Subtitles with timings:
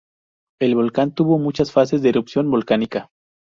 [0.59, 3.11] El volcán tuvo muchas fases de erupción volcánica.